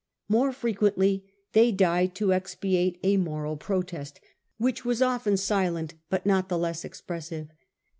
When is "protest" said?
3.55-4.19